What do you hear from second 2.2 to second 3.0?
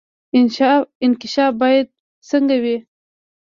څنګه وي؟